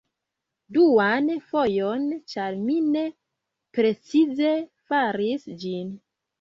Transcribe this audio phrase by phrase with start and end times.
[0.77, 3.05] Duan fojon ĉar mi ne
[3.79, 4.57] precize
[4.95, 5.97] faris ĝin